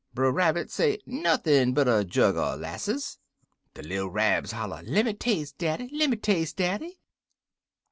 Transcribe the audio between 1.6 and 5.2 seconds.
but er jug er 'lasses.' "De little Rabs holler, 'Lemme